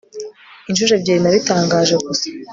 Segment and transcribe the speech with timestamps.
[0.69, 2.25] inshuro ebyiri nabitangaje gusa